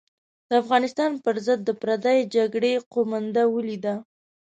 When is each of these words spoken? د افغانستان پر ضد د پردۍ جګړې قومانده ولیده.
د 0.49 0.51
افغانستان 0.61 1.11
پر 1.23 1.35
ضد 1.45 1.59
د 1.65 1.69
پردۍ 1.81 2.19
جګړې 2.35 2.73
قومانده 2.93 3.43
ولیده. 3.53 3.95